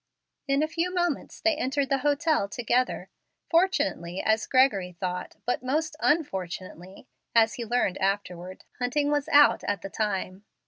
In 0.47 0.63
a 0.63 0.67
few 0.67 0.91
moments 0.91 1.39
they 1.39 1.55
entered 1.55 1.89
the 1.89 1.99
hotel 1.99 2.49
together. 2.49 3.11
Fortunately, 3.51 4.19
as 4.19 4.47
Gregory 4.47 4.93
thought, 4.93 5.35
but 5.45 5.61
most 5.61 5.95
unfortunately, 5.99 7.07
has 7.35 7.53
he 7.53 7.65
learned 7.65 7.99
afterward, 7.99 8.63
Hunting 8.79 9.11
was 9.11 9.29
out 9.29 9.63
at 9.65 9.83
the 9.83 9.91
time. 9.91 10.43